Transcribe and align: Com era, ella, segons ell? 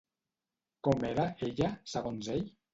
Com 0.87 1.05
era, 1.11 1.27
ella, 1.51 1.71
segons 1.95 2.35
ell? 2.39 2.47